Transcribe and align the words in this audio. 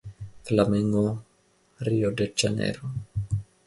Flamengo 0.45 1.23
Rio 1.79 2.09
de 2.09 2.33
Janeiro 2.35 2.81